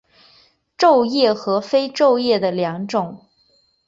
[0.79, 3.27] 皱叶和非皱叶的两种。